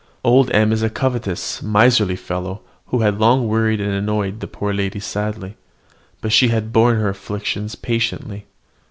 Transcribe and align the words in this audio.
Old 0.23 0.49
M 0.49 0.71
is 0.71 0.81
a 0.81 0.89
covetous, 0.89 1.61
miserly 1.61 2.15
fellow, 2.15 2.61
who 2.87 3.01
has 3.01 3.13
long 3.13 3.47
worried 3.47 3.79
and 3.79 3.91
annoyed 3.93 4.39
the 4.39 4.47
poor 4.47 4.73
lady 4.73 4.99
sadly; 4.99 5.57
but 6.21 6.31
she 6.33 6.47
has 6.47 6.63
borne 6.63 6.95
her 6.99 7.09
afflictions 7.09 7.75
patiently. 7.75 8.47